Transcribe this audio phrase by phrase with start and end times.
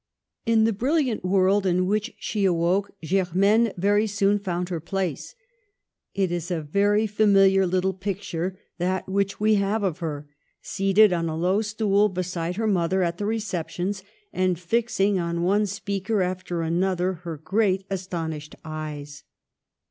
[0.47, 5.35] In the brilliant world in which she awoke, Ger maine very soon found her place.
[6.15, 10.27] It is a very familiar little picture that which we have of her,
[10.59, 14.01] seated on a low stool beside her mother at the receptions,
[14.33, 19.23] and fixing on one speaker after anoth er her great, astonished eyes.